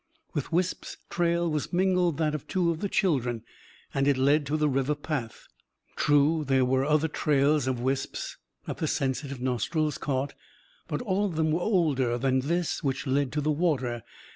[0.33, 3.43] With Wisp's trail was mingled that of two of the children.
[3.93, 5.47] And it led to the river path.
[5.95, 8.35] True, there were other trails of Wisp's,
[8.65, 10.33] that the sensitive nostrils caught.
[10.87, 14.01] But all of them were older than this which led to the water.